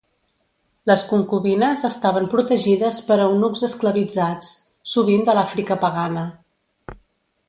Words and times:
Les 0.91 1.01
concubines 1.09 1.83
estaven 1.89 2.25
protegides 2.31 3.01
per 3.09 3.17
eunucs 3.27 3.63
esclavitzats, 3.67 4.49
sovint 4.95 5.27
de 5.29 5.37
l'Àfrica 5.41 5.79
pagana. 5.85 6.25